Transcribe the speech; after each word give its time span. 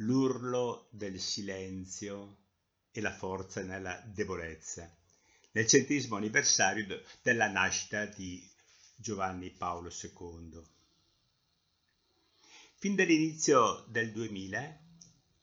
l'urlo 0.00 0.88
del 0.90 1.18
silenzio 1.20 2.38
e 2.90 3.00
la 3.00 3.12
forza 3.12 3.62
nella 3.62 4.00
debolezza, 4.06 4.90
nel 5.52 5.66
centesimo 5.66 6.16
anniversario 6.16 7.02
della 7.22 7.48
nascita 7.48 8.06
di 8.06 8.48
Giovanni 8.94 9.50
Paolo 9.50 9.90
II. 9.90 10.62
Fin 12.76 12.94
dall'inizio 12.94 13.84
del 13.88 14.10
2000, 14.12 14.80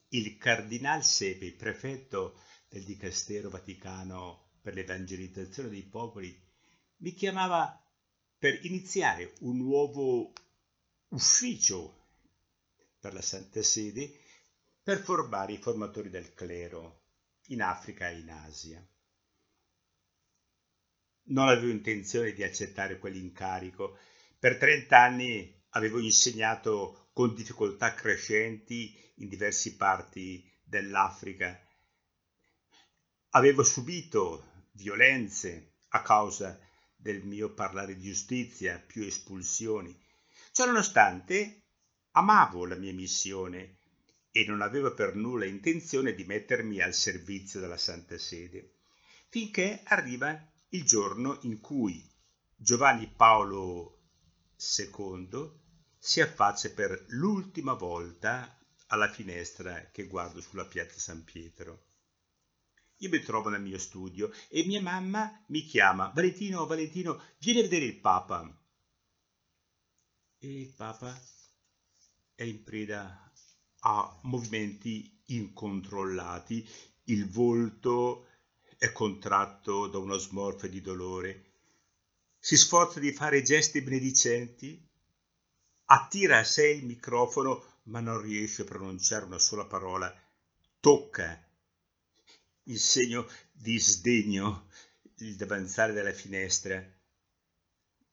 il 0.10 0.38
Cardinal 0.38 1.04
Sepe, 1.04 1.52
prefetto 1.54 2.40
del 2.70 2.84
Dicastero 2.84 3.50
Vaticano 3.50 4.54
per 4.62 4.74
l'evangelizzazione 4.74 5.70
dei 5.70 5.84
popoli, 5.84 6.36
mi 6.98 7.14
chiamava 7.14 7.80
per 8.40 8.66
iniziare 8.66 9.34
un 9.42 9.58
nuovo 9.58 10.34
ufficio 11.10 12.06
per 13.00 13.14
la 13.14 13.22
Santa 13.22 13.62
Sede 13.62 14.26
per 14.88 15.04
formare 15.04 15.52
i 15.52 15.58
formatori 15.58 16.10
del 16.10 16.34
clero 16.34 17.02
in 17.48 17.62
Africa 17.62 18.08
e 18.08 18.20
in 18.20 18.30
Asia. 18.30 18.82
Non 21.24 21.50
avevo 21.50 21.68
intenzione 21.68 22.32
di 22.32 22.42
accettare 22.42 22.98
quell'incarico. 22.98 23.98
Per 24.40 24.58
30 24.58 24.98
anni 24.98 25.66
avevo 25.72 26.00
insegnato 26.00 27.10
con 27.12 27.36
difficoltà 27.36 27.94
crescenti 27.96 28.98
in 29.16 29.28
diverse 29.28 29.76
parti 29.76 30.50
dell'Africa. 30.64 31.62
Avevo 33.32 33.64
subito 33.64 34.70
violenze 34.72 35.80
a 35.90 36.02
causa 36.02 36.58
del 36.96 37.26
mio 37.26 37.54
parlare 37.54 37.94
di 37.94 38.04
giustizia, 38.04 38.80
più 38.80 39.04
espulsioni. 39.04 39.94
Ciononostante, 40.54 41.64
amavo 42.12 42.66
la 42.66 42.76
mia 42.76 42.94
missione 42.94 43.80
e 44.38 44.46
non 44.46 44.62
avevo 44.62 44.94
per 44.94 45.16
nulla 45.16 45.46
intenzione 45.46 46.14
di 46.14 46.24
mettermi 46.24 46.80
al 46.80 46.94
servizio 46.94 47.60
della 47.60 47.76
Santa 47.76 48.20
Sede, 48.20 48.76
finché 49.30 49.82
arriva 49.86 50.40
il 50.70 50.84
giorno 50.84 51.40
in 51.42 51.60
cui 51.60 52.08
Giovanni 52.56 53.08
Paolo 53.08 53.98
II 54.56 55.52
si 55.98 56.22
affaccia 56.22 56.70
per 56.70 57.06
l'ultima 57.08 57.74
volta 57.74 58.56
alla 58.90 59.12
finestra 59.12 59.90
che 59.92 60.06
guardo 60.06 60.40
sulla 60.40 60.66
piazza 60.66 61.00
San 61.00 61.24
Pietro. 61.24 61.86
Io 62.98 63.10
mi 63.10 63.20
trovo 63.22 63.50
nel 63.50 63.62
mio 63.62 63.80
studio 63.80 64.32
e 64.50 64.64
mia 64.66 64.82
mamma 64.82 65.46
mi 65.48 65.64
chiama 65.64 66.12
Valentino, 66.14 66.68
Valentino, 66.68 67.24
vieni 67.40 67.62
a 67.62 67.64
vedere 67.64 67.86
il 67.86 68.00
Papa. 68.00 68.56
E 70.38 70.62
il 70.62 70.74
Papa 70.76 71.20
è 72.36 72.44
in 72.44 72.64
preda 72.64 73.27
a 73.90 74.20
movimenti 74.24 75.10
incontrollati, 75.28 76.68
il 77.06 77.30
volto 77.30 78.28
è 78.78 78.92
contratto 78.92 79.88
da 79.88 79.98
una 79.98 80.18
smorfia 80.18 80.68
di 80.68 80.82
dolore, 80.82 81.46
si 82.38 82.58
sforza 82.58 83.00
di 83.00 83.14
fare 83.14 83.42
gesti 83.42 83.82
benedicenti, 83.82 84.86
attira 85.86 86.40
a 86.40 86.44
sé 86.44 86.68
il 86.68 86.86
microfono 86.86 87.64
ma 87.84 88.02
non 88.02 88.20
riesce 88.22 88.64
a 88.64 88.66
pronunciare 88.66 89.24
una 89.24 89.40
sola 89.40 89.64
parola, 89.64 90.14
tocca 90.82 91.42
il 92.64 92.80
segno 92.80 93.26
di 93.54 93.80
sdegno, 93.80 94.68
il 95.20 95.38
davanzare 95.38 95.94
della 95.94 96.12
finestra, 96.12 96.86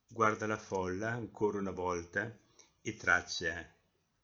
guarda 0.06 0.46
la 0.46 0.56
folla 0.56 1.10
ancora 1.10 1.58
una 1.58 1.72
volta 1.72 2.32
e 2.80 2.96
traccia 2.96 3.73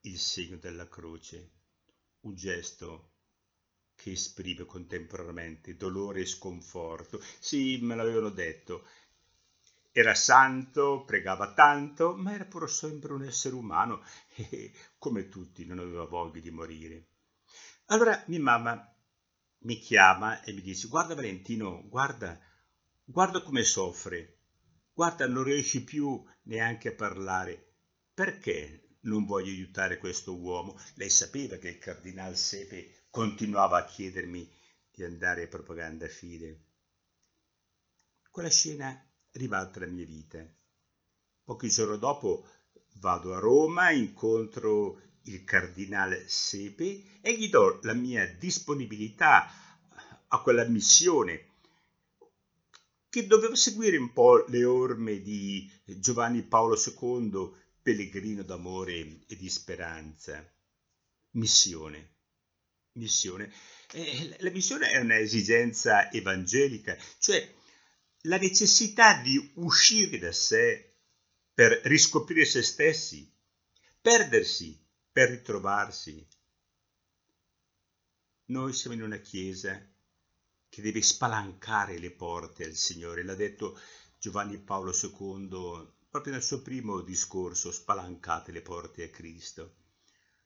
il 0.03 0.19
segno 0.19 0.57
della 0.57 0.89
croce, 0.89 1.51
un 2.21 2.35
gesto 2.35 3.13
che 3.95 4.13
esprime 4.13 4.65
contemporaneamente 4.65 5.77
dolore 5.77 6.21
e 6.21 6.27
sconforto. 6.27 7.21
Sì, 7.39 7.79
me 7.83 7.95
l'avevano 7.95 8.31
detto. 8.31 8.87
Era 9.93 10.15
santo, 10.15 11.05
pregava 11.05 11.53
tanto, 11.53 12.15
ma 12.15 12.33
era 12.33 12.47
pur 12.47 12.71
sempre 12.71 13.13
un 13.13 13.25
essere 13.25 13.55
umano 13.55 14.03
e, 14.37 14.73
come 14.97 15.29
tutti, 15.29 15.67
non 15.67 15.81
aveva 15.81 16.05
voglia 16.05 16.41
di 16.41 16.51
morire. 16.51 17.09
Allora 17.87 18.25
mia 18.29 18.41
mamma 18.41 18.97
mi 19.63 19.79
chiama 19.79 20.43
e 20.43 20.53
mi 20.53 20.63
dice, 20.63 20.89
guarda 20.89 21.15
Valentino, 21.15 21.87
guarda, 21.89 22.41
guarda 23.05 23.43
come 23.43 23.65
soffre, 23.65 24.39
guarda, 24.95 25.27
non 25.27 25.43
riesci 25.43 25.85
più 25.85 26.25
neanche 26.45 26.91
a 26.91 26.95
parlare. 26.95 27.75
Perché 28.15 28.90
non 29.03 29.25
voglio 29.25 29.51
aiutare 29.51 29.99
questo 29.99 30.37
uomo. 30.37 30.79
Lei 30.95 31.11
sapeva 31.11 31.57
che 31.57 31.69
il 31.69 31.79
cardinal 31.79 32.37
Sepe 32.37 33.07
continuava 33.11 33.79
a 33.79 33.85
chiedermi 33.85 34.51
di 34.91 35.05
andare 35.05 35.45
a 35.45 35.49
propaganda 35.49 36.07
fide. 36.09 36.65
Quella 38.31 38.51
scena 38.51 39.03
ribalta 39.33 39.81
la 39.81 39.87
mia 39.87 40.05
vita. 40.05 40.47
Pochi 41.45 41.69
giorni 41.69 41.99
dopo 41.99 42.47
vado 42.95 43.35
a 43.35 43.39
Roma, 43.39 43.91
incontro 43.91 45.01
il 45.25 45.45
cardinale 45.45 46.29
Sepe 46.29 47.21
e 47.21 47.37
gli 47.37 47.49
do 47.49 47.81
la 47.83 47.95
mia 47.95 48.27
disponibilità 48.35 49.49
a 50.29 50.41
quella 50.43 50.65
missione 50.65 51.49
che 53.09 53.27
doveva 53.27 53.57
seguire 53.57 53.97
un 53.97 54.13
po' 54.13 54.45
le 54.47 54.65
orme 54.65 55.21
di 55.21 55.69
Giovanni 55.85 56.43
Paolo 56.43 56.77
II 56.77 57.53
pellegrino 57.83 58.43
d'amore 58.43 59.21
e 59.27 59.37
di 59.37 59.49
speranza. 59.49 60.45
Missione. 61.33 62.15
Missione. 62.93 63.53
Eh, 63.93 64.37
la 64.41 64.51
missione 64.51 64.89
è 64.89 64.99
un'esigenza 64.99 66.11
evangelica, 66.11 66.97
cioè 67.19 67.55
la 68.25 68.37
necessità 68.37 69.21
di 69.23 69.53
uscire 69.55 70.19
da 70.19 70.33
sé 70.33 70.97
per 71.55 71.81
riscoprire 71.85 72.45
se 72.45 72.63
stessi, 72.63 73.31
perdersi 74.01 74.79
per 75.11 75.31
ritrovarsi. 75.31 76.27
Noi 78.47 78.73
siamo 78.73 78.97
in 78.97 79.03
una 79.03 79.19
chiesa 79.19 79.81
che 80.69 80.83
deve 80.83 81.03
spalancare 81.03 81.99
le 81.99 82.11
porte 82.11 82.65
al 82.65 82.75
Signore, 82.75 83.25
l'ha 83.25 83.35
detto 83.35 83.79
Giovanni 84.19 84.59
Paolo 84.59 84.93
II 84.93 85.99
proprio 86.11 86.33
nel 86.33 86.43
suo 86.43 86.61
primo 86.61 87.03
discorso, 87.03 87.71
spalancate 87.71 88.51
le 88.51 88.63
porte 88.63 89.05
a 89.05 89.09
Cristo. 89.09 89.77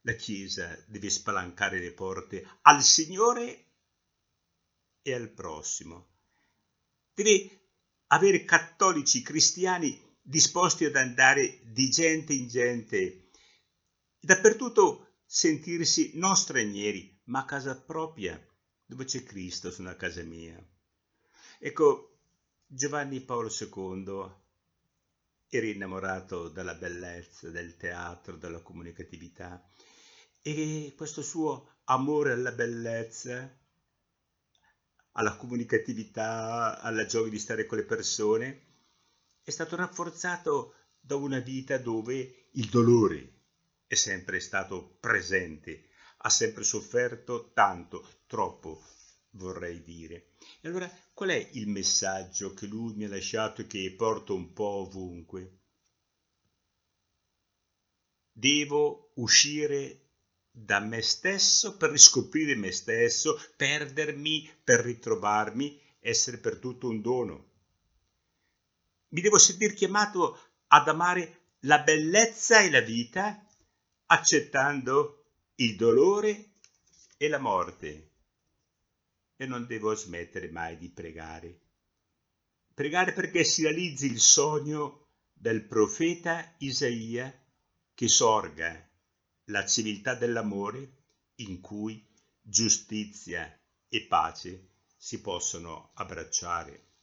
La 0.03 0.13
Chiesa 0.13 0.79
deve 0.87 1.09
spalancare 1.09 1.81
le 1.81 1.93
porte 1.93 2.47
al 2.63 2.83
Signore 2.83 3.71
e 5.01 5.15
al 5.15 5.31
prossimo. 5.31 6.11
Deve 7.15 7.71
avere 8.09 8.45
cattolici 8.45 9.23
cristiani 9.23 9.99
disposti 10.21 10.85
ad 10.85 10.97
andare 10.97 11.61
di 11.65 11.89
gente 11.89 12.35
in 12.35 12.47
gente 12.49 12.97
e 12.99 13.31
dappertutto 14.21 15.21
sentirsi 15.25 16.13
non 16.15 16.37
stranieri, 16.37 17.23
ma 17.25 17.41
a 17.41 17.45
casa 17.47 17.81
propria, 17.81 18.39
dove 18.85 19.07
c'è 19.07 19.23
Cristo, 19.23 19.71
sono 19.71 19.89
a 19.89 19.95
casa 19.95 20.23
mia. 20.23 20.63
Ecco, 21.59 22.19
Giovanni 22.67 23.21
Paolo 23.23 23.49
II 23.49 24.43
eri 25.57 25.73
innamorato 25.73 26.49
della 26.49 26.75
bellezza, 26.75 27.49
del 27.51 27.77
teatro, 27.77 28.37
della 28.37 28.61
comunicatività. 28.61 29.63
E 30.43 30.95
questo 30.97 31.23
suo 31.23 31.77
amore 31.85 32.33
alla 32.33 32.53
bellezza, 32.53 33.51
alla 35.13 35.37
comunicatività, 35.37 36.81
alla 36.81 37.07
gioia 37.07 37.31
di 37.31 37.39
stare 37.39 37.67
con 37.67 37.79
le 37.79 37.85
persone, 37.85 38.63
è 39.43 39.51
stato 39.51 39.77
rafforzato 39.77 40.75
da 40.99 41.17
una 41.17 41.39
vita 41.39 41.79
dove 41.79 42.49
il 42.53 42.69
dolore 42.69 43.33
è 43.87 43.95
sempre 43.95 44.41
stato 44.41 44.97
presente, 45.01 45.89
ha 46.19 46.31
sempre 46.31 46.65
sofferto 46.65 47.51
tanto, 47.53 48.09
troppo, 48.27 48.83
vorrei 49.35 49.83
dire. 49.83 50.33
E 50.61 50.69
allora 50.69 50.91
qual 51.13 51.31
è 51.31 51.51
il 51.53 51.69
messaggio 51.69 52.55
che 52.55 52.67
lui 52.67 52.95
mi 52.95 53.05
ha 53.05 53.09
lasciato 53.09 53.63
e 53.63 53.67
che 53.67 53.95
porto 53.97 54.35
un 54.35 54.53
po' 54.53 54.87
ovunque? 54.87 55.59
Devo 58.33 59.13
uscire 59.15 60.01
da 60.51 60.81
me 60.81 61.03
stesso 61.03 61.77
per 61.77 61.91
riscoprire 61.91 62.55
me 62.55 62.73
stesso, 62.73 63.41
perdermi 63.57 64.51
per 64.63 64.81
ritrovarmi, 64.81 65.81
essere 66.01 66.39
per 66.39 66.59
tutto 66.59 66.89
un 66.89 67.01
dono. 67.01 67.53
Mi 69.09 69.21
devo 69.21 69.39
sentire 69.39 69.75
chiamato 69.75 70.39
ad 70.69 70.89
amare 70.89 71.53
la 71.61 71.81
bellezza 71.81 72.61
e 72.61 72.71
la 72.71 72.81
vita, 72.81 73.47
accettando 74.07 75.27
il 75.57 75.77
dolore 75.77 76.51
e 77.17 77.29
la 77.29 77.39
morte 77.39 78.14
e 79.37 79.47
non 79.47 79.67
devo 79.67 79.95
smettere 79.95 80.51
mai 80.51 80.77
di 80.77 80.91
pregare. 80.91 81.61
Pregare 82.75 83.13
perché 83.13 83.45
si 83.45 83.63
realizzi 83.63 84.07
il 84.07 84.21
sogno 84.21 85.09
del 85.33 85.65
profeta 85.67 86.55
Isaia 86.59 87.33
che 87.95 88.09
sorga 88.09 88.91
la 89.49 89.65
civiltà 89.65 90.15
dell'amore 90.15 91.05
in 91.37 91.61
cui 91.61 92.05
giustizia 92.41 93.53
e 93.89 94.07
pace 94.07 94.71
si 94.97 95.21
possono 95.21 95.91
abbracciare. 95.95 96.94